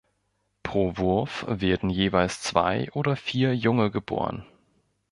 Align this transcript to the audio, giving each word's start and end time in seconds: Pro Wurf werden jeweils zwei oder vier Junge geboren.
Pro 0.63 0.97
Wurf 0.97 1.45
werden 1.47 1.91
jeweils 1.91 2.41
zwei 2.41 2.91
oder 2.93 3.15
vier 3.15 3.53
Junge 3.55 3.91
geboren. 3.91 4.43